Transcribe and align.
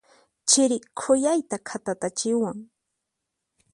Chiri 0.49 0.77
khuyayta 0.99 1.57
khatatachiwan. 1.67 2.57